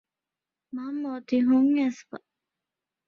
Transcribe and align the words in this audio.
މަންމަ 0.75 1.07
އޮތީ 1.13 1.37
ހުން 1.47 1.71
އައިސްފަ 1.77 2.17